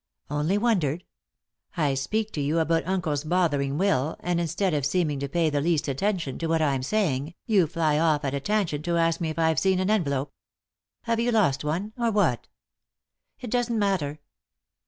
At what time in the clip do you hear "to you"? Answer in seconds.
2.31-2.57